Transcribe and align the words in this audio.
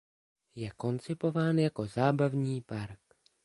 Je 0.55 0.71
koncipován 0.77 1.57
jako 1.59 1.85
zábavní 1.85 2.61
park. 2.61 2.99